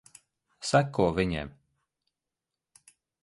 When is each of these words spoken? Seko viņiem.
Seko 0.69 1.05
viņiem. 1.19 1.53